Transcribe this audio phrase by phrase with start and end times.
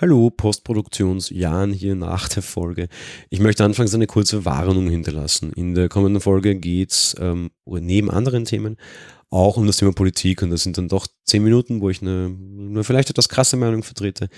[0.00, 2.88] Hallo, Postproduktionsjan hier nach der Folge.
[3.28, 5.52] Ich möchte anfangs eine kurze Warnung hinterlassen.
[5.52, 8.78] In der kommenden Folge geht es ähm, neben anderen Themen
[9.28, 12.34] auch um das Thema Politik und das sind dann doch zehn Minuten, wo ich eine,
[12.70, 14.30] eine vielleicht etwas krasse Meinung vertrete,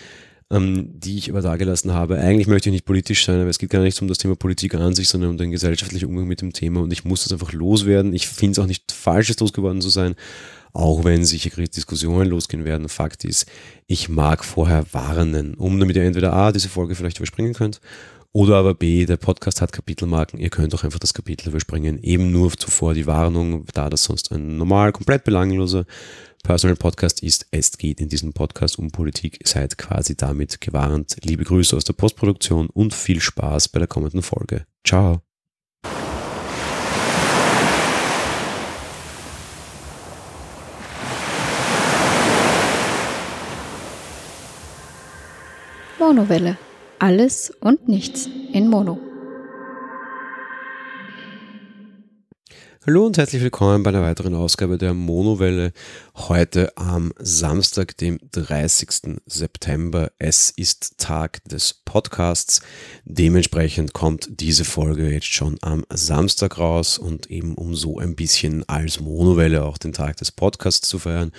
[0.51, 2.19] ähm, die ich aber dagelassen habe.
[2.19, 4.75] Eigentlich möchte ich nicht politisch sein, aber es geht gar nicht um das Thema Politik
[4.75, 7.53] an sich, sondern um den gesellschaftlichen Umgang mit dem Thema und ich muss das einfach
[7.53, 8.15] loswerden.
[8.15, 10.17] Ich finde es auch nicht falsch, es losgeworden zu sein
[10.73, 12.88] auch wenn sicher Diskussionen losgehen werden.
[12.88, 13.46] Fakt ist,
[13.86, 17.80] ich mag vorher warnen, um damit ihr entweder A, diese Folge vielleicht überspringen könnt,
[18.34, 22.02] oder aber B, der Podcast hat Kapitelmarken, ihr könnt auch einfach das Kapitel überspringen.
[22.02, 25.84] Eben nur zuvor die Warnung, da das sonst ein normal, komplett belangloser
[26.42, 27.47] Personal Podcast ist.
[27.50, 29.39] Es geht in diesem Podcast um Politik.
[29.45, 31.16] Seid quasi damit gewarnt.
[31.23, 34.64] Liebe Grüße aus der Postproduktion und viel Spaß bei der kommenden Folge.
[34.83, 35.20] Ciao.
[46.12, 46.59] Monowelle.
[46.98, 49.01] Alles und nichts in Mono.
[52.86, 55.73] Hallo und herzlich willkommen bei einer weiteren Ausgabe der Monowelle.
[56.14, 59.20] Heute am Samstag, dem 30.
[59.25, 60.12] September.
[60.19, 62.61] Es ist Tag des Podcasts.
[63.06, 68.69] Dementsprechend kommt diese Folge jetzt schon am Samstag raus und eben um so ein bisschen
[68.69, 71.33] als Monowelle auch den Tag des Podcasts zu feiern.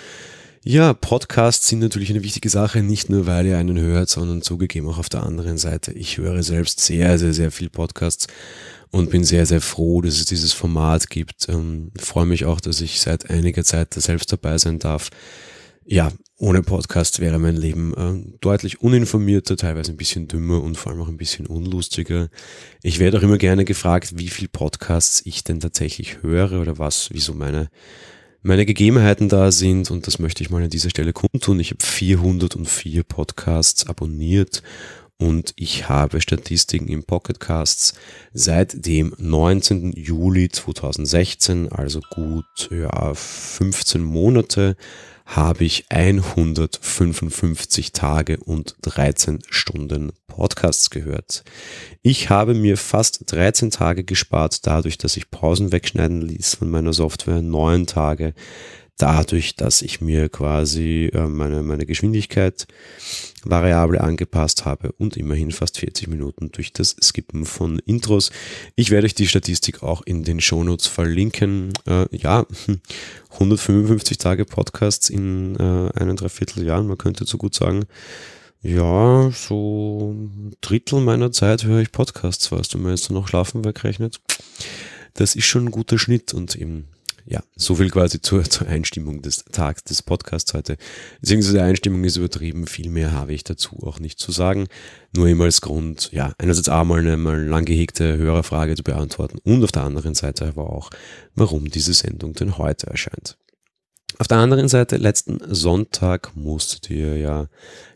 [0.65, 4.87] Ja, Podcasts sind natürlich eine wichtige Sache, nicht nur weil ihr einen hört, sondern zugegeben
[4.87, 5.91] auch auf der anderen Seite.
[5.91, 8.27] Ich höre selbst sehr, sehr, sehr viel Podcasts
[8.89, 11.49] und bin sehr, sehr froh, dass es dieses Format gibt.
[11.49, 15.09] Ähm, freue mich auch, dass ich seit einiger Zeit da selbst dabei sein darf.
[15.83, 20.93] Ja, ohne Podcast wäre mein Leben äh, deutlich uninformierter, teilweise ein bisschen dümmer und vor
[20.93, 22.29] allem auch ein bisschen unlustiger.
[22.83, 27.09] Ich werde auch immer gerne gefragt, wie viel Podcasts ich denn tatsächlich höre oder was,
[27.11, 27.67] wieso meine
[28.43, 31.61] meine Gegebenheiten da sind und das möchte ich mal an dieser Stelle kundtun.
[31.61, 34.61] Ich habe 404 Podcasts abonniert
[35.17, 37.93] und ich habe Statistiken im Pocketcasts
[38.33, 39.93] seit dem 19.
[39.93, 44.75] Juli 2016, also gut ja, 15 Monate
[45.35, 51.43] habe ich 155 Tage und 13 Stunden Podcasts gehört.
[52.01, 56.93] Ich habe mir fast 13 Tage gespart dadurch, dass ich Pausen wegschneiden ließ von meiner
[56.93, 58.33] Software, neun Tage
[58.97, 62.67] dadurch, dass ich mir quasi äh, meine, meine Geschwindigkeit
[63.43, 68.31] variable angepasst habe und immerhin fast 40 Minuten durch das Skippen von Intros.
[68.75, 71.73] Ich werde euch die Statistik auch in den Shownotes verlinken.
[71.87, 72.45] Äh, ja,
[73.31, 77.85] 155 Tage Podcasts in äh, einem Dreivierteljahr, man könnte so gut sagen.
[78.61, 83.27] Ja, so ein Drittel meiner Zeit höre ich Podcasts, weißt du, wenn man jetzt noch
[83.27, 84.21] Schlafen wegrechnet.
[85.15, 86.87] Das ist schon ein guter Schnitt und eben
[87.25, 90.77] ja, so viel quasi zur, zur Einstimmung des Tags des Podcasts heute.
[91.21, 94.67] Beziehungsweise Einstimmung ist übertrieben, viel mehr habe ich dazu auch nicht zu sagen.
[95.15, 99.63] Nur immer als Grund, ja, einerseits einmal eine mal lang gehegte Hörerfrage zu beantworten und
[99.63, 100.89] auf der anderen Seite aber auch,
[101.35, 103.37] warum diese Sendung denn heute erscheint.
[104.19, 107.47] Auf der anderen Seite, letzten Sonntag musstet ihr ja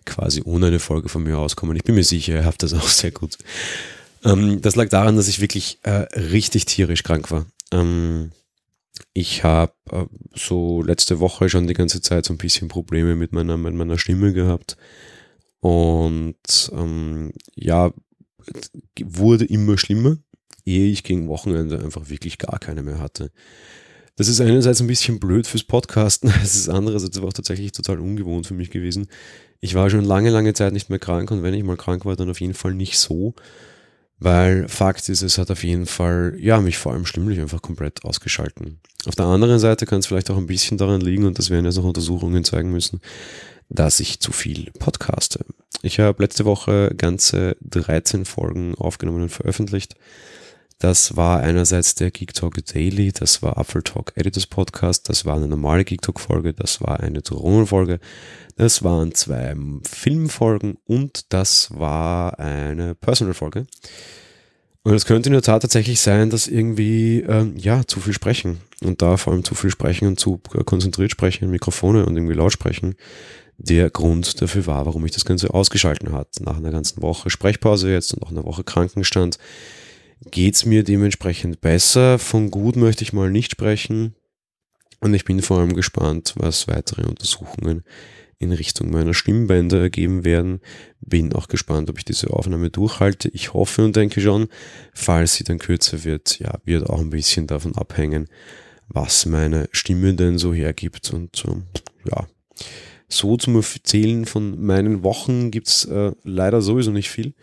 [0.05, 1.75] quasi ohne eine Folge von mir auskommen.
[1.75, 3.37] Ich bin mir sicher, ihr habt das auch sehr gut.
[4.23, 7.45] Ähm, das lag daran, dass ich wirklich äh, richtig tierisch krank war.
[7.71, 8.31] Ähm,
[9.17, 10.05] ich habe äh,
[10.35, 13.97] so letzte Woche schon die ganze Zeit so ein bisschen Probleme mit meiner, mit meiner
[13.97, 14.77] Stimme gehabt.
[15.59, 17.91] Und ähm, ja,
[19.03, 20.17] wurde immer schlimmer,
[20.65, 23.31] ehe ich gegen Wochenende einfach wirklich gar keine mehr hatte.
[24.17, 27.99] Das ist einerseits ein bisschen blöd fürs Podcasten, es ist andererseits aber auch tatsächlich total
[27.99, 29.07] ungewohnt für mich gewesen.
[29.61, 32.15] Ich war schon lange, lange Zeit nicht mehr krank und wenn ich mal krank war,
[32.15, 33.33] dann auf jeden Fall nicht so.
[34.19, 38.03] Weil Fakt ist, es hat auf jeden Fall, ja, mich vor allem stimmlich einfach komplett
[38.03, 38.79] ausgeschalten.
[39.05, 41.65] Auf der anderen Seite kann es vielleicht auch ein bisschen daran liegen, und das werden
[41.65, 42.99] jetzt noch Untersuchungen zeigen müssen,
[43.69, 45.45] dass ich zu viel podcaste.
[45.83, 49.95] Ich habe letzte Woche ganze 13 Folgen aufgenommen und veröffentlicht.
[50.79, 55.35] Das war einerseits der Geek Talk Daily, das war Apfel Talk Editors Podcast, das war
[55.35, 57.99] eine normale Geek Talk Folge, das war eine Drohnenfolge,
[58.57, 59.55] das waren zwei
[59.89, 63.65] Filmfolgen und das war eine Personal Folge.
[64.83, 68.61] Und es könnte in der Tat tatsächlich sein, dass irgendwie, ähm, ja, zu viel sprechen
[68.83, 72.53] und da vor allem zu viel sprechen und zu konzentriert sprechen Mikrofone und irgendwie laut
[72.53, 72.95] sprechen,
[73.57, 76.39] der Grund dafür war, warum ich das Ganze ausgeschalten hat.
[76.39, 79.39] Nach einer ganzen Woche Sprechpause jetzt und nach einer Woche Krankenstand
[80.31, 82.19] geht es mir dementsprechend besser.
[82.19, 84.15] Von gut möchte ich mal nicht sprechen.
[84.99, 87.83] Und ich bin vor allem gespannt, was weitere Untersuchungen
[88.39, 90.61] in Richtung meiner Stimmbänder ergeben werden.
[91.01, 93.29] Bin auch gespannt, ob ich diese Aufnahme durchhalte.
[93.29, 94.47] Ich hoffe und denke schon,
[94.93, 98.27] falls sie dann kürzer wird, ja, wird auch ein bisschen davon abhängen,
[98.87, 101.11] was meine Stimme denn so hergibt.
[101.13, 101.63] Und so,
[102.09, 102.27] ja,
[103.09, 107.33] So zum Erzählen von meinen Wochen gibt es äh, leider sowieso nicht viel.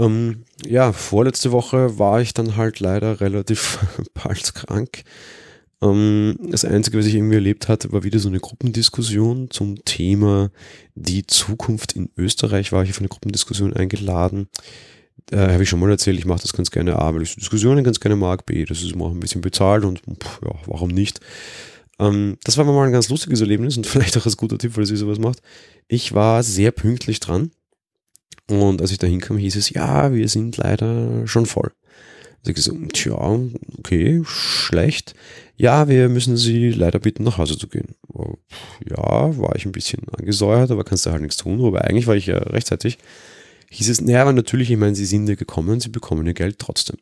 [0.00, 3.78] Ähm, ja, vorletzte Woche war ich dann halt leider relativ
[4.14, 5.04] bald krank.
[5.82, 10.50] Ähm, das Einzige, was ich irgendwie erlebt hatte, war wieder so eine Gruppendiskussion zum Thema
[10.94, 12.72] die Zukunft in Österreich.
[12.72, 14.48] War ich auf eine Gruppendiskussion eingeladen.
[15.30, 17.84] Äh, Habe ich schon mal erzählt, ich mache das ganz gerne A, weil ich Diskussionen
[17.84, 20.88] ganz gerne mag, B, das ist immer auch ein bisschen bezahlt und pff, ja, warum
[20.88, 21.20] nicht.
[21.98, 24.86] Ähm, das war mal ein ganz lustiges Erlebnis und vielleicht auch ein guter Tipp, weil
[24.86, 25.42] sie sowas macht.
[25.88, 27.50] Ich war sehr pünktlich dran
[28.50, 31.72] und als ich da hinkam, hieß es, ja, wir sind leider schon voll.
[32.40, 33.38] Also ich gesagt, tja,
[33.78, 35.14] okay, schlecht.
[35.56, 37.94] Ja, wir müssen Sie leider bitten, nach Hause zu gehen.
[38.88, 41.62] Ja, war ich ein bisschen angesäuert, aber kannst du halt nichts tun.
[41.62, 42.96] Aber eigentlich war ich ja rechtzeitig.
[43.70, 46.58] Hieß es, naja, aber natürlich, ich meine, Sie sind ja gekommen, Sie bekommen Ihr Geld
[46.58, 46.96] trotzdem.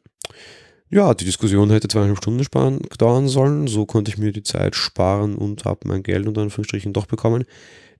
[0.90, 3.68] Ja, die Diskussion hätte zweieinhalb Stunden sparen, dauern sollen.
[3.68, 7.44] So konnte ich mir die Zeit sparen und habe mein Geld unter Anführungsstrichen doch bekommen.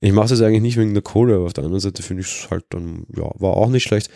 [0.01, 2.29] Ich mache das eigentlich nicht wegen der Kohle, aber auf der anderen Seite finde ich
[2.29, 4.11] es halt dann, ja, war auch nicht schlecht.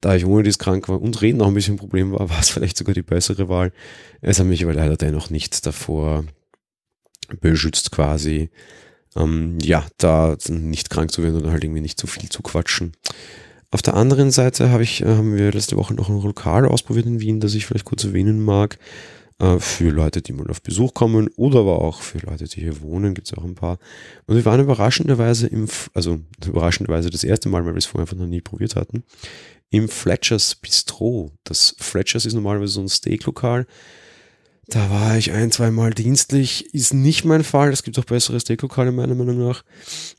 [0.00, 2.40] Da ich ohne dies krank war und Reden auch ein bisschen ein Problem war, war
[2.40, 3.72] es vielleicht sogar die bessere Wahl.
[4.20, 6.24] Es hat mich aber leider dennoch nicht davor
[7.40, 8.50] beschützt quasi,
[9.16, 12.92] ähm, ja, da nicht krank zu werden oder halt irgendwie nicht zu viel zu quatschen.
[13.70, 17.06] Auf der anderen Seite habe ich, äh, haben wir letzte Woche noch ein Lokal ausprobiert
[17.06, 18.78] in Wien, das ich vielleicht kurz erwähnen mag.
[19.40, 22.80] Äh, für Leute, die mal auf Besuch kommen oder aber auch für Leute, die hier
[22.80, 23.78] wohnen, gibt es auch ein paar.
[24.26, 28.16] Und wir waren überraschenderweise im, also überraschenderweise das erste Mal, weil wir es vorher einfach
[28.16, 29.04] noch nie probiert hatten,
[29.70, 31.32] im Fletchers Bistro.
[31.44, 33.66] Das Fletchers ist normalerweise so ein Steaklokal.
[34.70, 36.74] Da war ich ein, zwei Mal dienstlich.
[36.74, 37.72] Ist nicht mein Fall.
[37.72, 39.64] Es gibt auch bessere Steaklokale meiner Meinung nach.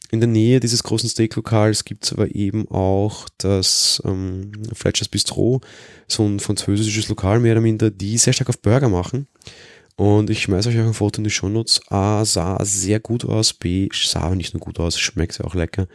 [0.09, 5.61] In der Nähe dieses großen Steaklokals gibt es aber eben auch das ähm, Fletchers Bistro,
[6.07, 9.27] so ein französisches Lokal mehr oder minder, die sehr stark auf Burger machen.
[9.97, 11.81] Und ich schmeiße euch auch ein Foto in die Shownotes.
[11.91, 13.53] A, sah sehr gut aus.
[13.53, 15.87] B, sah aber nicht nur gut aus, schmeckt auch lecker.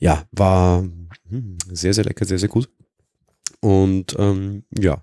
[0.00, 0.82] Ja, war
[1.28, 2.68] hm, sehr, sehr lecker, sehr, sehr gut.
[3.64, 5.00] Und ähm, ja,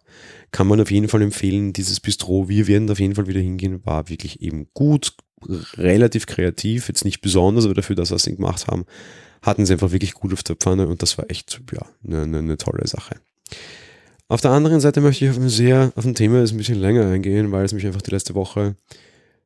[0.51, 2.47] kann man auf jeden Fall empfehlen, dieses Bistro.
[2.47, 3.83] Wir werden auf jeden Fall wieder hingehen.
[3.87, 5.15] War wirklich eben gut,
[5.77, 8.85] relativ kreativ, jetzt nicht besonders, aber dafür, dass wir es gemacht haben,
[9.41, 12.37] hatten sie einfach wirklich gut auf der Pfanne und das war echt, ja, eine, eine,
[12.37, 13.15] eine tolle Sache.
[14.27, 17.07] Auf der anderen Seite möchte ich auf ein sehr, auf ein Thema ein bisschen länger
[17.07, 18.75] eingehen, weil es mich einfach die letzte Woche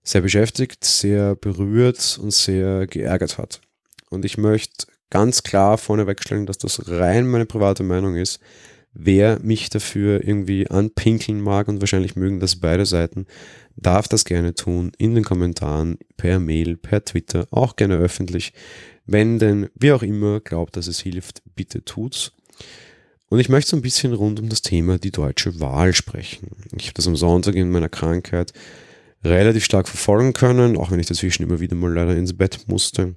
[0.04, 3.62] sehr beschäftigt, sehr berührt und sehr geärgert hat.
[4.10, 8.42] Und ich möchte ganz klar vorne wegstellen, dass das rein meine private Meinung ist.
[8.98, 13.26] Wer mich dafür irgendwie anpinkeln mag und wahrscheinlich mögen das beide Seiten,
[13.76, 18.54] darf das gerne tun in den Kommentaren, per Mail, per Twitter, auch gerne öffentlich.
[19.06, 22.32] Wenn denn, wie auch immer, glaubt, dass es hilft, bitte tut's.
[23.28, 26.52] Und ich möchte so ein bisschen rund um das Thema die deutsche Wahl sprechen.
[26.78, 28.54] Ich habe das am Sonntag in meiner Krankheit
[29.26, 33.16] relativ stark verfolgen können, auch wenn ich dazwischen immer wieder mal leider ins Bett musste.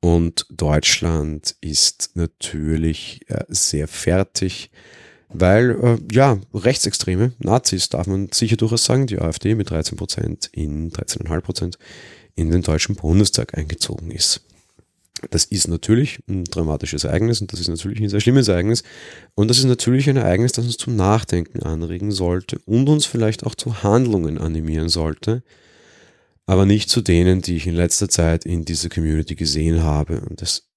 [0.00, 4.70] Und Deutschland ist natürlich äh, sehr fertig,
[5.28, 10.48] weil, äh, ja, Rechtsextreme, Nazis darf man sicher durchaus sagen, die AfD mit 13 Prozent
[10.52, 11.78] in 13,5 Prozent
[12.36, 14.42] in den Deutschen Bundestag eingezogen ist.
[15.30, 18.84] Das ist natürlich ein dramatisches Ereignis und das ist natürlich ein sehr schlimmes Ereignis.
[19.34, 23.44] Und das ist natürlich ein Ereignis, das uns zum Nachdenken anregen sollte und uns vielleicht
[23.44, 25.42] auch zu Handlungen animieren sollte,
[26.48, 30.22] aber nicht zu denen, die ich in letzter Zeit in dieser Community gesehen habe.
[30.22, 30.70] Und das,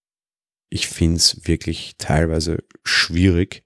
[0.69, 3.63] ich finde es wirklich teilweise schwierig.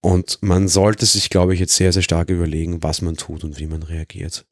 [0.00, 3.60] Und man sollte sich, glaube ich, jetzt sehr, sehr stark überlegen, was man tut und
[3.60, 4.44] wie man reagiert.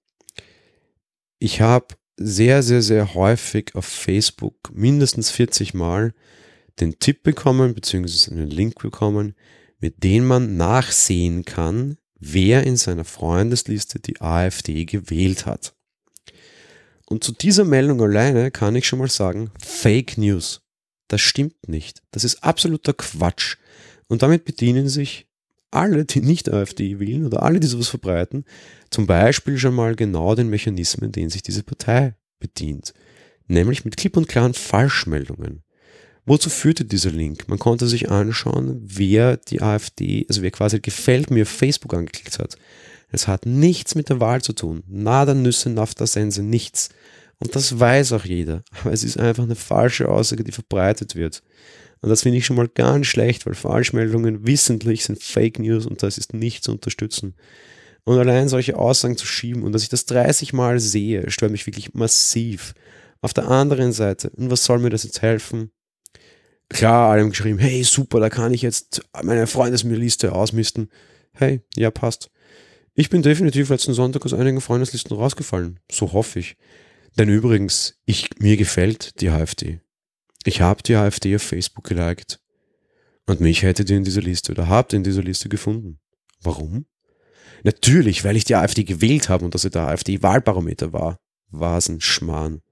[1.41, 6.15] Ich habe sehr, sehr, sehr häufig auf Facebook mindestens 40 Mal
[6.79, 9.35] den Tipp bekommen, beziehungsweise einen Link bekommen,
[9.81, 15.75] mit dem man nachsehen kann, wer in seiner Freundesliste die AfD gewählt hat.
[17.11, 20.63] Und zu dieser Meldung alleine kann ich schon mal sagen, Fake News.
[21.09, 22.03] Das stimmt nicht.
[22.13, 23.57] Das ist absoluter Quatsch.
[24.07, 25.27] Und damit bedienen sich
[25.73, 28.45] alle, die nicht AfD wählen oder alle, die sowas verbreiten,
[28.91, 32.95] zum Beispiel schon mal genau den Mechanismen, denen sich diese Partei bedient.
[33.49, 35.65] Nämlich mit klipp und klaren Falschmeldungen.
[36.27, 37.49] Wozu führte dieser Link?
[37.49, 42.57] Man konnte sich anschauen, wer die AfD, also wer quasi gefällt mir Facebook angeklickt hat.
[43.13, 44.83] Es hat nichts mit der Wahl zu tun.
[44.87, 46.91] Nada Nüsse, Nafta Sense, nichts.
[47.39, 48.63] Und das weiß auch jeder.
[48.81, 51.43] Aber es ist einfach eine falsche Aussage, die verbreitet wird.
[52.03, 56.03] Und das finde ich schon mal ganz schlecht, weil Falschmeldungen wissentlich sind Fake News und
[56.03, 57.35] das ist nicht zu unterstützen.
[58.05, 61.67] Und allein solche Aussagen zu schieben und dass ich das 30 Mal sehe, stört mich
[61.67, 62.75] wirklich massiv.
[63.21, 65.71] Auf der anderen Seite, und was soll mir das jetzt helfen?
[66.71, 70.89] Klar, alle haben geschrieben, hey, super, da kann ich jetzt meine Freundesliste ausmisten.
[71.33, 72.31] Hey, ja, passt.
[72.95, 75.81] Ich bin definitiv letzten Sonntag aus einigen Freundeslisten rausgefallen.
[75.91, 76.57] So hoffe ich.
[77.19, 79.81] Denn übrigens, ich, mir gefällt die AfD.
[80.45, 82.41] Ich habe die AfD auf Facebook geliked.
[83.27, 86.01] Und mich hättet ihr in dieser Liste oder habt ihr in dieser Liste gefunden.
[86.43, 86.87] Warum?
[87.63, 91.19] Natürlich, weil ich die AfD gewählt habe und dass er der AfD-Wahlbarometer war.
[91.77, 92.63] Es ein Schmarrn.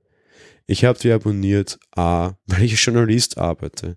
[0.67, 3.97] Ich habe die abonniert, A, weil ich als Journalist arbeite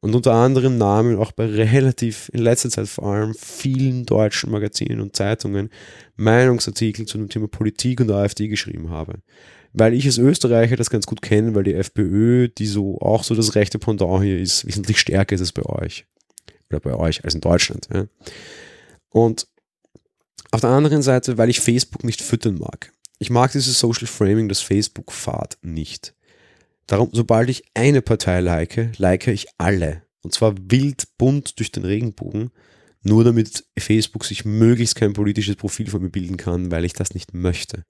[0.00, 5.00] und unter anderem Namen auch bei relativ, in letzter Zeit vor allem vielen deutschen Magazinen
[5.00, 5.68] und Zeitungen
[6.16, 9.20] Meinungsartikel zu dem Thema Politik und AfD geschrieben habe.
[9.72, 13.34] Weil ich als Österreicher das ganz gut kenne, weil die FPÖ, die so auch so
[13.34, 16.06] das rechte Pendant hier ist, wesentlich stärker ist als bei euch.
[16.70, 17.88] Oder bei euch als in Deutschland.
[17.92, 18.06] Ja.
[19.10, 19.46] Und
[20.50, 22.92] auf der anderen Seite, weil ich Facebook nicht füttern mag.
[23.18, 26.14] Ich mag dieses Social Framing, das Facebook fahrt, nicht.
[26.90, 30.02] Darum, sobald ich eine Partei like, like ich alle.
[30.22, 32.50] Und zwar wild bunt durch den Regenbogen,
[33.04, 37.14] nur damit Facebook sich möglichst kein politisches Profil von mir bilden kann, weil ich das
[37.14, 37.84] nicht möchte.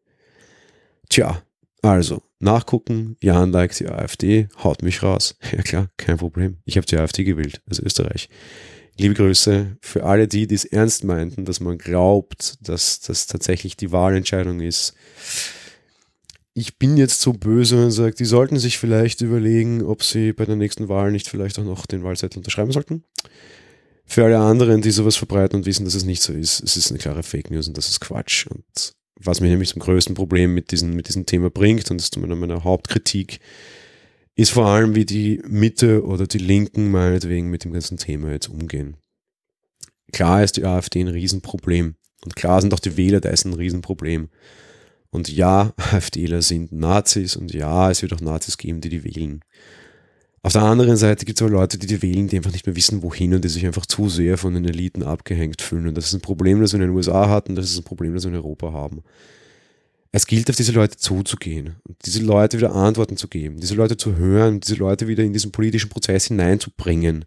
[1.09, 1.43] Tja,
[1.81, 5.35] also, nachgucken, Jan liked die AfD, haut mich raus.
[5.51, 6.59] Ja klar, kein Problem.
[6.67, 8.29] Ich habe die AfD gewählt, also Österreich.
[8.99, 13.79] Liebe Grüße für alle die, die es ernst meinten, dass man glaubt, dass das tatsächlich
[13.79, 14.93] die Wahlentscheidung ist.
[16.61, 20.45] Ich bin jetzt so böse und sage, die sollten sich vielleicht überlegen, ob sie bei
[20.45, 23.03] der nächsten Wahl nicht vielleicht auch noch den Wahlzettel unterschreiben sollten.
[24.05, 26.91] Für alle anderen, die sowas verbreiten und wissen, dass es nicht so ist, es ist
[26.91, 28.47] eine klare Fake News und das ist Quatsch.
[28.47, 32.09] Und was mich nämlich zum größten Problem mit, diesen, mit diesem Thema bringt, und das
[32.09, 33.41] ist meiner, meiner Hauptkritik,
[34.35, 38.49] ist vor allem, wie die Mitte oder die Linken meinetwegen mit dem ganzen Thema jetzt
[38.49, 38.99] umgehen.
[40.13, 41.95] Klar ist die AfD ein Riesenproblem.
[42.23, 44.29] Und klar sind auch die Wähler dessen ein Riesenproblem.
[45.11, 49.41] Und ja, AfDler sind Nazis und ja, es wird auch Nazis geben, die die wählen.
[50.43, 52.77] Auf der anderen Seite gibt es aber Leute, die die wählen, die einfach nicht mehr
[52.77, 55.89] wissen, wohin und die sich einfach zu sehr von den Eliten abgehängt fühlen.
[55.89, 58.15] Und das ist ein Problem, das wir in den USA hatten, das ist ein Problem,
[58.15, 59.03] das wir in Europa haben.
[60.13, 63.97] Es gilt, auf diese Leute zuzugehen und diese Leute wieder Antworten zu geben, diese Leute
[63.97, 67.27] zu hören, diese Leute wieder in diesen politischen Prozess hineinzubringen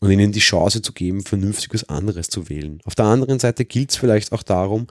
[0.00, 2.80] und ihnen die Chance zu geben, vernünftiges anderes zu wählen.
[2.84, 4.88] Auf der anderen Seite gilt es vielleicht auch darum,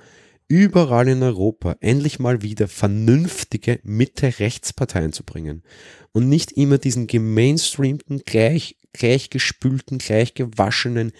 [0.53, 5.63] überall in Europa endlich mal wieder vernünftige Mitte-Rechtsparteien zu bringen
[6.11, 11.11] und nicht immer diesen gemainstreamten, gleich, gleichgespülten, gleichgewaschenen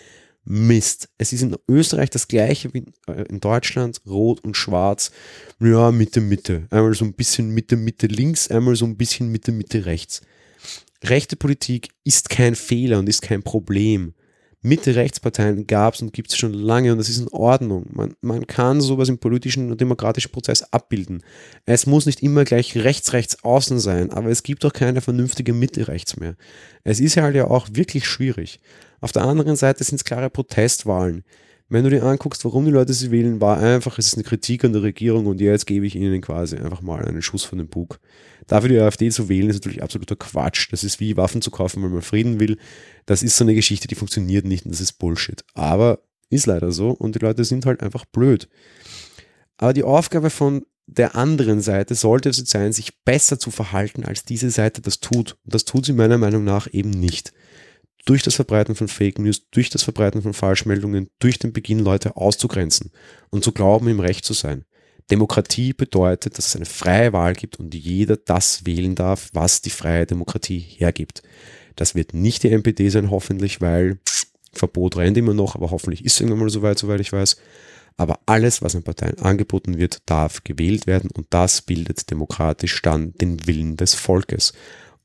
[0.45, 1.09] Mist.
[1.17, 5.11] Es ist in Österreich das gleiche wie äh, in Deutschland, rot und schwarz.
[5.59, 6.67] Ja, Mitte, Mitte.
[6.69, 10.21] Einmal so ein bisschen Mitte, Mitte links, einmal so ein bisschen Mitte, Mitte rechts.
[11.03, 14.13] Rechte Politik ist kein Fehler und ist kein Problem.
[14.63, 17.85] Mitte-Rechtsparteien gab es und gibt es schon lange und das ist in Ordnung.
[17.91, 21.21] Man, man kann sowas im politischen und demokratischen Prozess abbilden.
[21.65, 25.53] Es muss nicht immer gleich rechts, rechts, außen sein, aber es gibt auch keine vernünftige
[25.53, 26.35] Mitte-Rechts mehr.
[26.83, 28.59] Es ist halt ja auch wirklich schwierig.
[29.01, 31.23] Auf der anderen Seite sind es klare Protestwahlen.
[31.69, 34.63] Wenn du dir anguckst, warum die Leute sie wählen, war einfach, es ist eine Kritik
[34.63, 37.67] an der Regierung und jetzt gebe ich ihnen quasi einfach mal einen Schuss von dem
[37.67, 37.99] Bug.
[38.47, 40.67] Dafür die AfD zu wählen, ist natürlich absoluter Quatsch.
[40.71, 42.57] Das ist wie Waffen zu kaufen, weil man Frieden will.
[43.05, 45.43] Das ist so eine Geschichte, die funktioniert nicht und das ist Bullshit.
[45.53, 48.49] Aber ist leider so und die Leute sind halt einfach blöd.
[49.57, 54.25] Aber die Aufgabe von der anderen Seite sollte es sein, sich besser zu verhalten, als
[54.25, 55.37] diese Seite das tut.
[55.45, 57.31] Und das tut sie meiner Meinung nach eben nicht
[58.05, 62.15] durch das Verbreiten von Fake News, durch das Verbreiten von Falschmeldungen, durch den Beginn Leute
[62.17, 62.91] auszugrenzen
[63.29, 64.65] und zu glauben, im Recht zu sein.
[65.11, 69.69] Demokratie bedeutet, dass es eine freie Wahl gibt und jeder das wählen darf, was die
[69.69, 71.23] freie Demokratie hergibt.
[71.75, 73.99] Das wird nicht die NPD sein, hoffentlich, weil
[74.53, 77.37] Verbot rennt immer noch, aber hoffentlich ist es irgendwann mal so weit, soweit ich weiß.
[77.97, 83.13] Aber alles, was an Parteien angeboten wird, darf gewählt werden und das bildet demokratisch dann
[83.13, 84.53] den Willen des Volkes.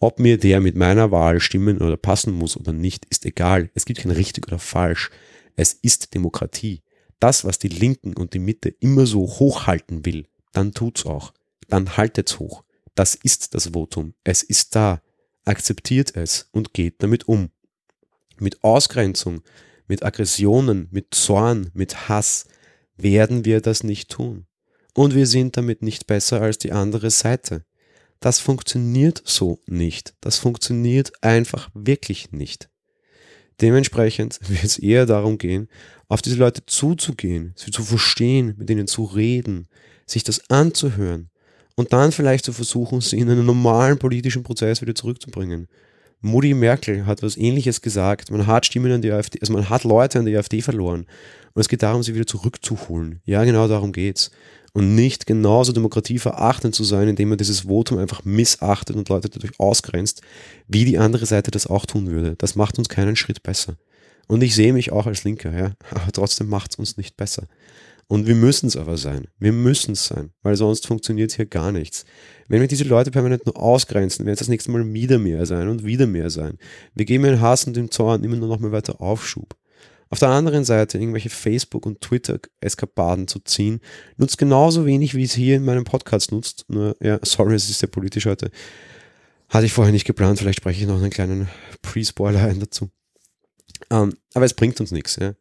[0.01, 3.71] Ob mir der mit meiner Wahl stimmen oder passen muss oder nicht, ist egal.
[3.75, 5.11] Es gibt kein richtig oder falsch.
[5.57, 6.83] Es ist Demokratie.
[7.19, 11.33] Das, was die Linken und die Mitte immer so hochhalten will, dann tut's auch.
[11.67, 12.63] Dann haltet's hoch.
[12.95, 14.15] Das ist das Votum.
[14.23, 15.03] Es ist da.
[15.45, 17.51] Akzeptiert es und geht damit um.
[18.39, 19.43] Mit Ausgrenzung,
[19.89, 22.47] mit Aggressionen, mit Zorn, mit Hass
[22.97, 24.47] werden wir das nicht tun.
[24.95, 27.65] Und wir sind damit nicht besser als die andere Seite.
[28.21, 30.15] Das funktioniert so nicht.
[30.21, 32.69] Das funktioniert einfach wirklich nicht.
[33.61, 35.69] Dementsprechend wird es eher darum gehen,
[36.09, 39.69] auf diese Leute zuzugehen, sie zu verstehen, mit ihnen zu reden,
[40.07, 41.31] sich das anzuhören
[41.77, 45.69] und dann vielleicht zu versuchen, sie in einen normalen politischen Prozess wieder zurückzubringen.
[46.21, 48.31] Mutti Merkel hat was ähnliches gesagt.
[48.31, 51.07] Man hat Stimmen an die AfD, also man hat Leute an die AfD verloren.
[51.55, 53.21] Und es geht darum, sie wieder zurückzuholen.
[53.25, 54.33] Ja, genau darum geht's
[54.73, 59.59] und nicht genauso demokratieverachtend zu sein, indem man dieses Votum einfach missachtet und Leute dadurch
[59.59, 60.23] ausgrenzt,
[60.67, 62.37] wie die andere Seite das auch tun würde.
[62.37, 63.77] Das macht uns keinen Schritt besser.
[64.27, 67.45] Und ich sehe mich auch als Linker, ja, aber trotzdem macht es uns nicht besser.
[68.11, 69.29] Und wir müssen es aber sein.
[69.39, 72.07] Wir müssen es sein, weil sonst funktioniert hier gar nichts.
[72.49, 75.69] Wenn wir diese Leute permanent nur ausgrenzen, werden es das nächste Mal wieder mehr sein
[75.69, 76.57] und wieder mehr sein.
[76.95, 79.55] Wir geben den Hass und den Zorn immer nur noch mal weiter Aufschub.
[80.11, 83.81] Auf der anderen Seite irgendwelche Facebook- und Twitter-Eskapaden zu ziehen,
[84.17, 86.65] nutzt genauso wenig, wie es hier in meinem Podcast nutzt.
[86.69, 88.51] Nur, ja, sorry, es ist sehr politisch heute.
[89.49, 91.49] Hatte ich vorher nicht geplant, vielleicht spreche ich noch einen kleinen
[91.83, 92.91] Pre-Spoiler ein dazu.
[93.91, 95.17] Um, ähm, aber es bringt uns nichts.
[95.17, 95.35] Ja.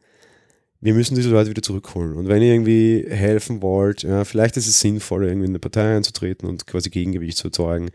[0.80, 2.14] Wir müssen diese Leute wieder zurückholen.
[2.14, 5.96] Und wenn ihr irgendwie helfen wollt, ja, vielleicht ist es sinnvoller, irgendwie in eine Partei
[5.96, 7.90] einzutreten und quasi Gegengewicht zu erzeugen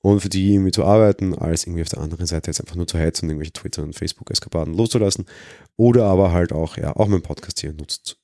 [0.00, 2.86] und für die irgendwie zu arbeiten, als irgendwie auf der anderen Seite jetzt einfach nur
[2.86, 5.26] zu heizen und irgendwelche Twitter- und Facebook-Eskapaden loszulassen.
[5.76, 8.18] Oder aber halt auch, ja, auch mein Podcast hier nutzt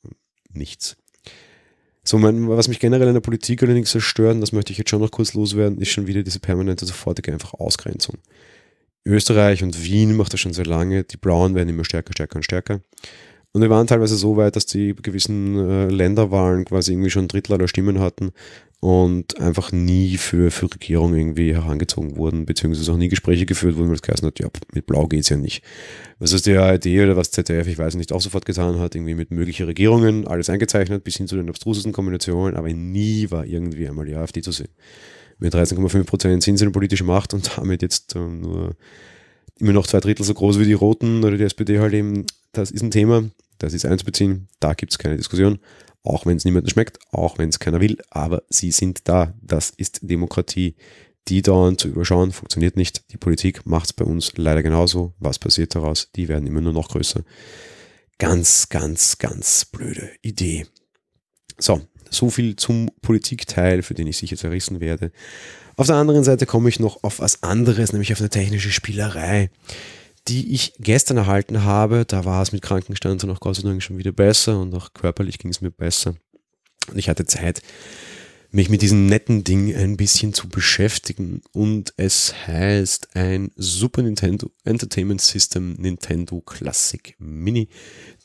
[0.53, 0.97] nichts.
[2.05, 4.79] So, mein, was mich generell in der Politik allerdings so stört, und das möchte ich
[4.79, 8.19] jetzt schon noch kurz loswerden, ist schon wieder diese permanente, sofortige einfach Ausgrenzung.
[9.07, 11.05] Österreich und Wien macht das schon sehr lange.
[11.05, 12.81] Die Blauen werden immer stärker, stärker und stärker.
[13.53, 17.29] Und wir waren teilweise so weit, dass die gewissen äh, Länderwahlen quasi irgendwie schon ein
[17.29, 18.33] Drittel aller Stimmen hatten
[18.85, 23.89] und einfach nie für, für Regierung irgendwie herangezogen wurden, beziehungsweise auch nie Gespräche geführt wurden,
[23.89, 25.65] weil es geheißen hat, ja, mit Blau geht's ja nicht.
[26.19, 29.15] Was ist die ARD oder was ZDF, ich weiß nicht, auch sofort getan hat, irgendwie
[29.15, 33.89] mit möglichen Regierungen, alles eingezeichnet, bis hin zu den abstrusesten Kombinationen, aber nie war irgendwie
[33.89, 34.69] einmal die AfD zu sehen.
[35.39, 38.77] Mit 13,5 Prozent sind sie eine politische Macht und damit jetzt ähm, nur
[39.61, 42.71] immer noch zwei Drittel so groß wie die Roten oder die SPD halt eben, das
[42.71, 43.25] ist ein Thema
[43.59, 44.49] das ist einzubeziehen.
[44.61, 45.59] Da gibt es keine Diskussion,
[46.05, 49.35] auch wenn es niemandem schmeckt, auch wenn es keiner will, aber sie sind da.
[49.43, 50.77] Das ist Demokratie.
[51.29, 53.11] Die dauernd zu überschauen, funktioniert nicht.
[53.11, 55.15] Die Politik macht es bei uns leider genauso.
[55.19, 56.11] Was passiert daraus?
[56.15, 57.23] Die werden immer nur noch größer.
[58.19, 60.67] Ganz, ganz, ganz blöde Idee.
[61.59, 61.81] So,
[62.11, 65.11] so viel zum Politikteil, für den ich sicher zerrissen werde.
[65.77, 69.51] Auf der anderen Seite komme ich noch auf was anderes, nämlich auf eine technische Spielerei
[70.29, 72.05] die ich gestern erhalten habe.
[72.07, 74.95] Da war es mit Krankenstand und auch Gott sei Dank schon wieder besser und auch
[74.95, 76.15] körperlich ging es mir besser.
[76.91, 77.63] Und ich hatte Zeit,
[78.55, 81.43] mich mit diesem netten Ding ein bisschen zu beschäftigen.
[81.53, 87.69] Und es heißt ein Super Nintendo Entertainment System Nintendo Classic Mini.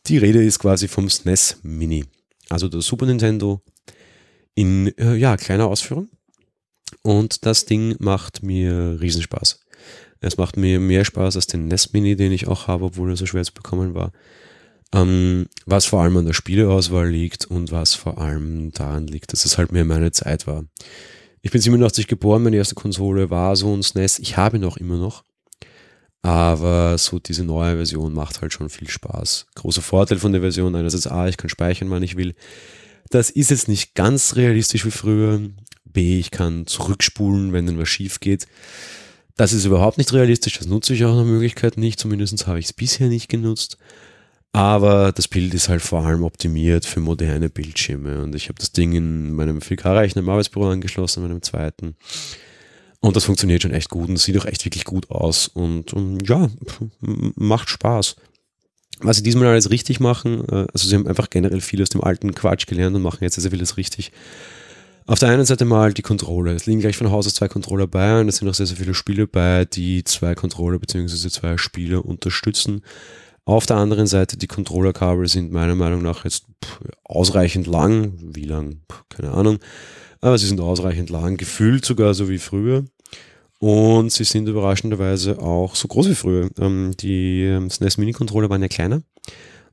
[0.06, 2.06] Die Rede ist quasi vom SNES e Mini.
[2.50, 3.62] Also der Super Nintendo
[4.54, 6.10] in äh, ja, kleiner Ausführung.
[7.02, 9.60] Und das Ding macht mir Riesenspaß.
[10.22, 13.16] Es macht mir mehr Spaß als den NES Mini, den ich auch habe, obwohl er
[13.16, 14.12] so schwer zu bekommen war.
[14.94, 19.46] Ähm, was vor allem an der Spieleauswahl liegt und was vor allem daran liegt, dass
[19.46, 20.66] es halt mehr meine Zeit war.
[21.42, 24.20] Ich bin 87 geboren, meine erste Konsole war so ein SNES.
[24.20, 25.24] Ich habe noch immer noch.
[26.22, 29.48] Aber so diese neue Version macht halt schon viel Spaß.
[29.56, 32.36] Großer Vorteil von der Version einerseits A, ich kann speichern, wann ich will.
[33.10, 35.40] Das ist jetzt nicht ganz realistisch wie früher.
[35.86, 38.48] B, ich kann zurückspulen, wenn dann was schief geht.
[39.40, 42.66] Das ist überhaupt nicht realistisch, das nutze ich auch nach Möglichkeit nicht, zumindest habe ich
[42.66, 43.78] es bisher nicht genutzt.
[44.52, 48.74] Aber das Bild ist halt vor allem optimiert für moderne Bildschirme und ich habe das
[48.74, 51.96] Ding in meinem 4K-Rechner im Arbeitsbüro angeschlossen, meinem zweiten.
[53.00, 56.28] Und das funktioniert schon echt gut und sieht auch echt wirklich gut aus und, und
[56.28, 56.50] ja,
[57.00, 58.18] macht Spaß.
[59.00, 62.04] Was sie diesmal alles richtig machen, äh, also sie haben einfach generell viel aus dem
[62.04, 64.12] alten Quatsch gelernt und machen jetzt sehr vieles richtig.
[65.10, 66.52] Auf der einen Seite mal die Controller.
[66.52, 68.78] Es liegen gleich von Haus aus zwei Controller bei und es sind auch sehr, sehr
[68.78, 71.30] viele Spiele bei, die zwei Controller bzw.
[71.30, 72.84] zwei Spiele unterstützen.
[73.44, 76.46] Auf der anderen Seite, die Controllerkabel sind meiner Meinung nach jetzt
[77.04, 78.14] ausreichend lang.
[78.22, 78.82] Wie lang?
[79.10, 79.58] Keine Ahnung.
[80.22, 82.86] Aber sie sind ausreichend lang, gefühlt sogar so wie früher.
[83.58, 86.52] Und sie sind überraschenderweise auch so groß wie früher.
[86.60, 89.02] Ähm, die SNES Mini Controller waren ja kleiner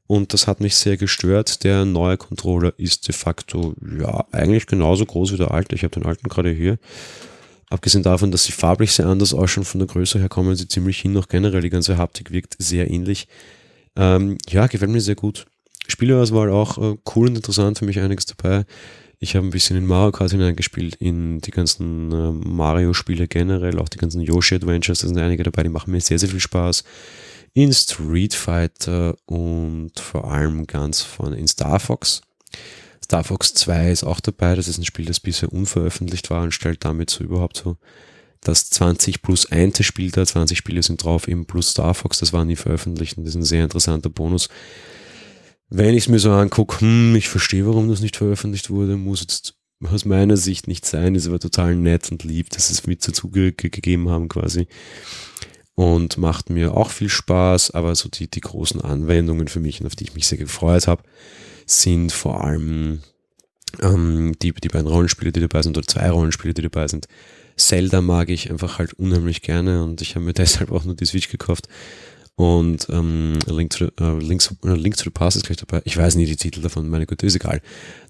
[0.07, 1.65] und das hat mich sehr gestört.
[1.65, 5.75] Der neue Controller ist de facto ja eigentlich genauso groß wie der alte.
[5.75, 6.79] Ich habe den alten gerade hier.
[7.69, 10.99] Abgesehen davon, dass sie farblich sehr anders ausschauen, von der Größe her kommen sie ziemlich
[10.99, 11.17] hin.
[11.17, 13.27] Auch generell die ganze Haptik wirkt sehr ähnlich.
[13.97, 15.47] Ähm, ja, gefällt mir sehr gut.
[15.89, 18.65] Spieleauswahl auch äh, cool und interessant, für mich einiges dabei.
[19.19, 23.89] Ich habe ein bisschen in Mario Kart hineingespielt, in die ganzen äh, Mario-Spiele generell, auch
[23.89, 26.85] die ganzen Yoshi Adventures, da sind einige dabei, die machen mir sehr, sehr viel Spaß
[27.57, 32.21] in Street Fighter und vor allem ganz vorne in Star Fox.
[33.03, 36.53] Star Fox 2 ist auch dabei, das ist ein Spiel, das bisher unveröffentlicht war und
[36.53, 37.79] stellt damit so überhaupt so
[38.43, 42.35] das 20 plus 1 Spiel da, 20 Spiele sind drauf, eben plus Star Fox, das
[42.35, 44.51] war nie veröffentlicht und das ist ein sehr interessanter Bonus.
[45.71, 49.23] Wenn ich es mir so angucke, hm, ich verstehe, warum das nicht veröffentlicht wurde, muss
[49.23, 53.09] jetzt aus meiner Sicht nicht sein, ist aber total nett und lieb, dass es mit
[53.09, 54.69] dazu gegeben haben quasi
[55.77, 59.95] und macht mir auch viel Spaß, aber so die, die großen Anwendungen für mich, auf
[59.95, 61.03] die ich mich sehr gefreut habe,
[61.67, 63.03] sind vor allem
[63.83, 67.07] ähm, die, die beiden Rollenspiele, die dabei sind, oder zwei Rollenspiele, die dabei sind.
[67.57, 71.07] Zelda mag ich einfach halt unheimlich gerne und ich habe mir deshalb auch nur die
[71.07, 71.69] Switch gekauft.
[72.39, 75.81] Und ähm, Link, to, äh, Links, äh, Link to the Past ist gleich dabei.
[75.85, 77.63] Ich weiß nie die Titel davon, meine Güte, ist egal.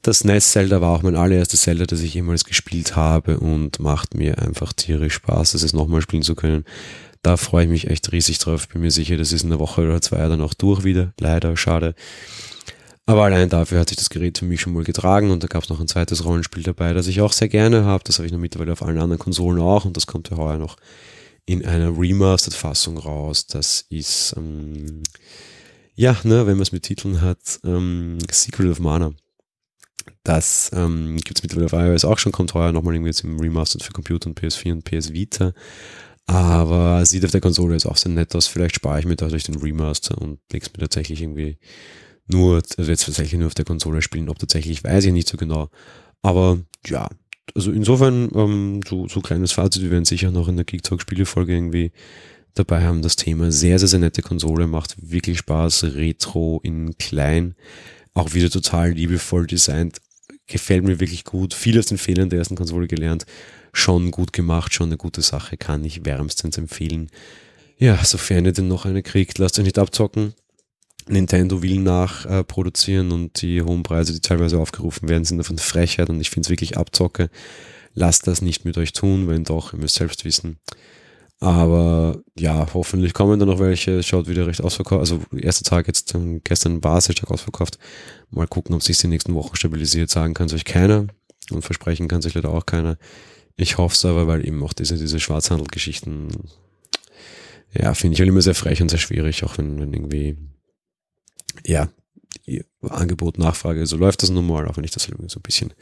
[0.02, 4.14] Das NES Zelda war auch mein allererstes Zelda, das ich jemals gespielt habe und macht
[4.14, 6.64] mir einfach tierisch Spaß, das es nochmal spielen zu können.
[7.22, 8.68] Da freue ich mich echt riesig drauf.
[8.68, 11.12] Bin mir sicher, das ist in einer Woche oder zwei dann auch durch wieder.
[11.18, 11.94] Leider, schade.
[13.06, 15.62] Aber allein dafür hat sich das Gerät für mich schon mal getragen und da gab
[15.62, 18.02] es noch ein zweites Rollenspiel dabei, das ich auch sehr gerne habe.
[18.04, 20.58] Das habe ich noch mittlerweile auf allen anderen Konsolen auch und das kommt ja heuer
[20.58, 20.76] noch
[21.46, 23.46] in einer Remastered-Fassung raus.
[23.46, 25.04] Das ist, ähm,
[25.94, 29.12] ja, ne, wenn man es mit Titeln hat, ähm, Secret of Mana.
[30.24, 33.38] Das ähm, gibt es mittlerweile auf iOS auch schon, kommt heuer nochmal irgendwie jetzt im
[33.38, 35.52] Remastered für Computer und PS4 und PS Vita.
[36.26, 38.48] Aber sieht auf der Konsole jetzt auch sehr nett aus.
[38.48, 41.58] Vielleicht spare ich mir dadurch den Remaster und leg's mir tatsächlich irgendwie
[42.26, 44.28] nur, also jetzt tatsächlich nur auf der Konsole spielen.
[44.28, 45.70] Ob tatsächlich, weiß ich nicht so genau.
[46.22, 47.08] Aber ja,
[47.54, 51.00] also insofern, ähm, so, so kleines Fazit, wir werden sicher noch in der Geek Talk
[51.00, 51.92] Spielefolge irgendwie
[52.54, 53.02] dabei haben.
[53.02, 57.54] Das Thema sehr, sehr, sehr nette Konsole, macht wirklich Spaß, Retro in klein,
[58.14, 59.98] auch wieder total liebevoll designt,
[60.46, 61.54] gefällt mir wirklich gut.
[61.54, 63.26] Viel aus den Fehlern der ersten Konsole gelernt,
[63.76, 67.10] schon gut gemacht, schon eine gute Sache, kann ich wärmstens empfehlen.
[67.78, 70.34] Ja, sofern ihr denn noch eine kriegt, lasst euch nicht abzocken.
[71.08, 76.10] Nintendo will nachproduzieren äh, und die hohen Preise, die teilweise aufgerufen werden, sind davon Frechheit
[76.10, 77.30] und ich finde es wirklich Abzocke.
[77.94, 80.58] Lasst das nicht mit euch tun, wenn doch, ihr müsst selbst wissen.
[81.38, 84.02] Aber ja, hoffentlich kommen da noch welche.
[84.02, 85.00] Schaut wieder recht ausverkauft.
[85.00, 87.78] Also erster Tag jetzt, ähm, gestern war sehr stark ausverkauft.
[88.30, 90.10] Mal gucken, ob sich die nächsten Wochen stabilisiert.
[90.10, 91.06] Sagen kann es euch keiner
[91.50, 92.96] und versprechen kann sich leider auch keiner.
[93.56, 96.28] Ich hoffe es aber, weil eben auch diese, diese Schwarzhandelgeschichten,
[97.72, 100.36] ja, finde ich halt immer sehr frech und sehr schwierig, auch wenn, wenn irgendwie
[101.64, 101.88] ja,
[102.82, 105.72] Angebot, Nachfrage, so läuft das normal, auch wenn ich das irgendwie so ein bisschen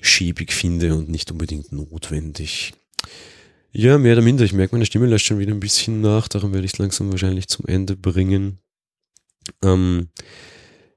[0.00, 2.74] schiebig finde und nicht unbedingt notwendig.
[3.72, 4.44] Ja, mehr oder minder.
[4.44, 6.28] Ich merke, meine Stimme lässt schon wieder ein bisschen nach.
[6.28, 8.58] Darum werde ich es langsam wahrscheinlich zum Ende bringen.
[9.62, 10.08] Ähm,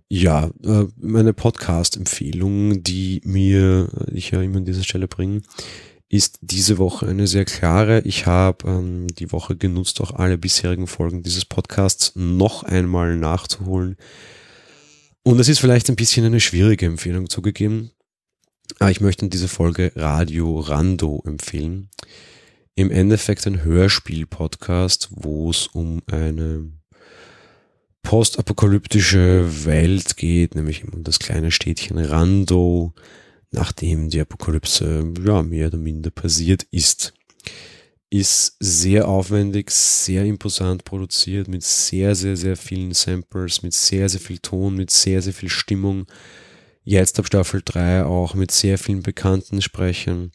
[0.10, 5.44] ja, äh, meine Podcast-Empfehlung, die mir ich ja immer an dieser Stelle bringe,
[6.10, 8.02] ist diese Woche eine sehr klare.
[8.02, 13.98] Ich habe ähm, die Woche genutzt, auch alle bisherigen Folgen dieses Podcasts noch einmal nachzuholen.
[15.22, 17.92] Und es ist vielleicht ein bisschen eine schwierige Empfehlung zugegeben.
[18.80, 21.92] Aber ich möchte in dieser Folge Radio Rando empfehlen.
[22.74, 26.79] Im Endeffekt ein Hörspiel-Podcast, wo es um eine
[28.10, 32.92] postapokalyptische Welt geht, nämlich um das kleine Städtchen Rando,
[33.52, 37.14] nachdem die Apokalypse ja mehr oder minder passiert ist.
[38.10, 44.20] Ist sehr aufwendig, sehr imposant produziert, mit sehr, sehr, sehr vielen Samples, mit sehr, sehr
[44.20, 46.08] viel Ton, mit sehr, sehr viel Stimmung.
[46.84, 50.32] Jetzt ab Staffel 3 auch mit sehr vielen bekannten Sprechern.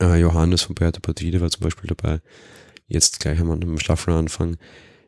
[0.00, 2.20] Äh, Johannes von Bertha Partide war zum Beispiel dabei.
[2.88, 4.56] Jetzt gleich am Staffelanfang.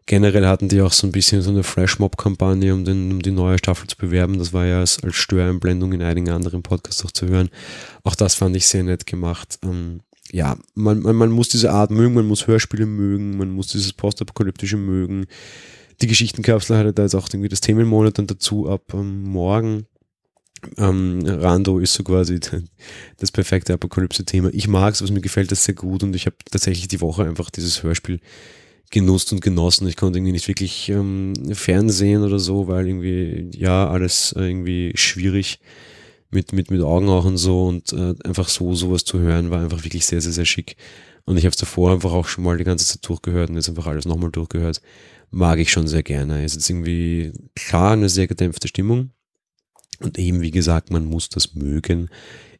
[0.06, 3.88] Generell hatten die auch so ein bisschen so eine Flashmob-Kampagne, um, um die neue Staffel
[3.88, 4.38] zu bewerben.
[4.38, 7.48] Das war ja als, als Störeinblendung in einigen anderen Podcasts auch zu hören.
[8.02, 9.58] Auch das fand ich sehr nett gemacht.
[9.62, 13.68] Ähm, ja, man, man, man muss diese Art mögen, man muss Hörspiele mögen, man muss
[13.68, 15.26] dieses Postapokalyptische mögen.
[16.02, 19.86] Die Geschichtenkapsel hatte da jetzt auch irgendwie das Themenmonat dann dazu ab ähm, morgen.
[20.76, 22.40] Ähm, Rando ist so quasi
[23.18, 24.50] das perfekte Apokalypse-Thema.
[24.52, 27.24] Ich mag es, was mir gefällt das sehr gut und ich habe tatsächlich die Woche
[27.24, 28.20] einfach dieses Hörspiel
[28.94, 29.88] genutzt und genossen.
[29.88, 34.92] Ich konnte irgendwie nicht wirklich ähm, Fernsehen oder so, weil irgendwie, ja, alles äh, irgendwie
[34.94, 35.58] schwierig
[36.30, 39.62] mit, mit, mit Augen auch und so und äh, einfach so sowas zu hören war
[39.62, 40.76] einfach wirklich sehr, sehr, sehr schick.
[41.26, 43.68] Und ich habe es davor einfach auch schon mal die ganze Zeit durchgehört und jetzt
[43.68, 44.80] einfach alles nochmal durchgehört.
[45.30, 46.44] Mag ich schon sehr gerne.
[46.44, 49.10] Es ist irgendwie klar eine sehr gedämpfte Stimmung.
[50.00, 52.10] Und eben, wie gesagt, man muss das mögen.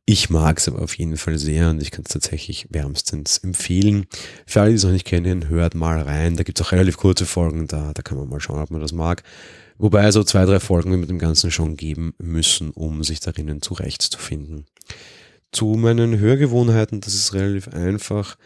[0.07, 4.05] Ich mag es aber auf jeden Fall sehr und ich kann es tatsächlich wärmstens empfehlen.
[4.47, 6.37] Für alle, die es noch nicht kennen, hört mal rein.
[6.37, 8.83] Da gibt es auch relativ kurze Folgen, da, da kann man mal schauen, ob man
[8.83, 9.23] das mag.
[9.79, 13.63] Wobei so zwei, drei Folgen wir mit dem Ganzen schon geben müssen, um sich darinnen
[13.63, 14.67] zurechtzufinden.
[15.53, 18.37] Zu meinen Hörgewohnheiten, das ist relativ einfach.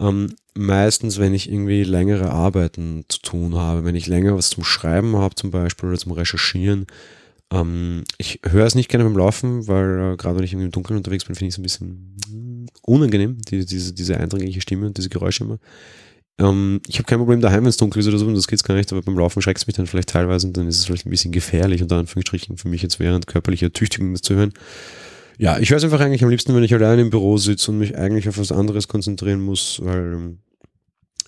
[0.00, 4.64] Ähm, meistens, wenn ich irgendwie längere Arbeiten zu tun habe, wenn ich länger was zum
[4.64, 6.86] Schreiben habe zum Beispiel oder zum Recherchieren,
[7.52, 10.96] ähm, ich höre es nicht gerne beim Laufen, weil äh, gerade wenn ich im Dunkeln
[10.96, 14.96] unterwegs bin, finde ich es ein bisschen mm, unangenehm, die, diese, diese eindringliche Stimme und
[14.96, 15.58] diese Geräusche immer.
[16.38, 18.62] Ähm, ich habe kein Problem daheim, wenn es dunkel ist oder so, und das geht
[18.64, 20.84] gar nicht, aber beim Laufen schreckt es mich dann vielleicht teilweise und dann ist es
[20.84, 24.52] vielleicht ein bisschen gefährlich, unter Anführungsstrichen, für mich jetzt während körperlicher Tüchtigung das zu hören.
[25.38, 27.78] Ja, ich höre es einfach eigentlich am liebsten, wenn ich allein im Büro sitze und
[27.78, 30.36] mich eigentlich auf was anderes konzentrieren muss, weil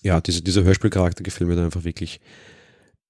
[0.02, 2.20] ja, diese, dieser Hörspielcharakter gefällt mir da einfach wirklich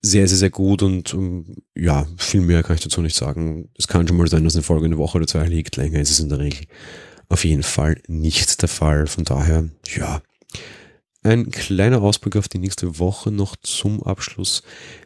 [0.00, 3.70] sehr, sehr, sehr gut und um, ähm, ja, viel mehr kann ich dazu nicht sagen.
[3.76, 5.76] Es kann schon mal sein, dass eine Folge eine Woche oder zwei liegt.
[5.76, 6.66] Länger ist es in der Regel
[7.28, 9.06] auf jeden Fall nicht der Fall.
[9.06, 10.22] Von daher, ja,
[11.22, 14.62] ein kleiner Ausblick auf die nächste Woche noch zum Abschluss.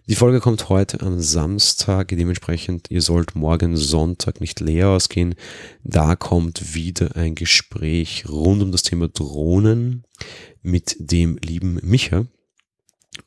[0.09, 5.35] Die Folge kommt heute am Samstag, dementsprechend, ihr sollt morgen Sonntag nicht leer ausgehen.
[5.83, 10.05] Da kommt wieder ein Gespräch rund um das Thema Drohnen
[10.63, 12.27] mit dem lieben Micha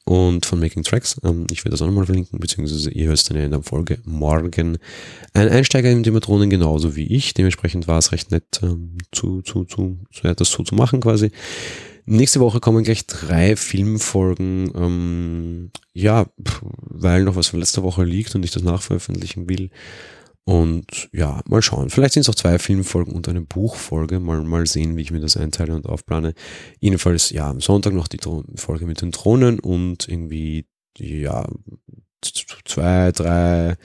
[0.06, 1.20] und von Making Tracks.
[1.24, 4.00] Ähm, ich werde das auch nochmal verlinken, beziehungsweise ihr hört es dann in der Folge
[4.06, 4.78] morgen.
[5.34, 7.34] Ein Einsteiger in Thema Drohnen genauso wie ich.
[7.34, 11.32] Dementsprechend war es recht nett, ähm, zu, zu, zu, das so zu machen quasi.
[12.08, 14.72] Nächste Woche kommen gleich drei Filmfolgen.
[14.76, 16.28] Ähm, ja,
[16.82, 19.72] weil noch was von letzter Woche liegt und ich das nachveröffentlichen will.
[20.48, 21.90] Und ja, mal schauen.
[21.90, 24.20] Vielleicht sind es auch zwei Filmfolgen und eine Buchfolge.
[24.20, 26.36] Mal, mal sehen, wie ich mir das einteile und aufplane.
[26.80, 28.20] Jedenfalls, ja, am Sonntag noch die
[28.56, 31.48] Folge mit den Thronen und irgendwie, ja,
[32.22, 33.76] zwei, drei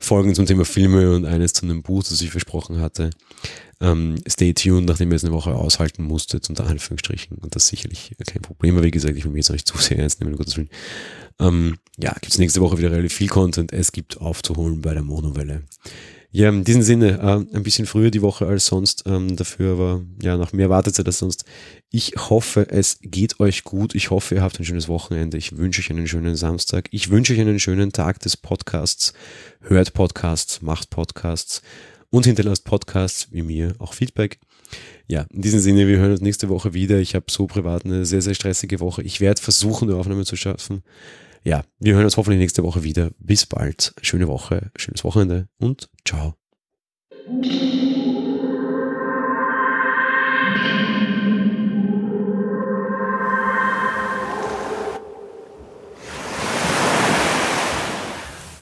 [0.00, 3.10] Folgen zum Thema Filme und eines zu einem Buch, das ich versprochen hatte.
[3.80, 7.38] Ähm, stay tuned, nachdem ihr es eine Woche aushalten musstet, unter Anführungsstrichen.
[7.38, 8.76] Und das sicherlich kein Problem.
[8.76, 10.56] Aber wie gesagt, ich will mich jetzt auch nicht zu sehr ernst nehmen, um Gottes
[10.56, 10.70] Willen.
[11.40, 13.72] Ähm, ja, gibt es nächste Woche wieder relativ viel Content.
[13.72, 15.62] Es gibt aufzuholen bei der Monowelle.
[16.30, 20.02] Ja, in diesem Sinne, äh, ein bisschen früher die Woche als sonst, ähm, dafür aber
[20.20, 21.44] ja noch mehr Wartezeit als sonst.
[21.90, 23.94] Ich hoffe, es geht euch gut.
[23.94, 25.38] Ich hoffe, ihr habt ein schönes Wochenende.
[25.38, 26.88] Ich wünsche euch einen schönen Samstag.
[26.90, 29.14] Ich wünsche euch einen schönen Tag des Podcasts.
[29.60, 31.62] Hört Podcasts, macht Podcasts
[32.10, 34.38] und hinterlasst Podcasts wie mir auch Feedback.
[35.06, 36.98] Ja, in diesem Sinne, wir hören uns nächste Woche wieder.
[36.98, 39.02] Ich habe so privat eine sehr, sehr stressige Woche.
[39.02, 40.82] Ich werde versuchen, eine Aufnahme zu schaffen.
[41.44, 43.10] Ja, wir hören uns hoffentlich nächste Woche wieder.
[43.18, 43.94] Bis bald.
[44.02, 46.34] Schöne Woche, schönes Wochenende und ciao.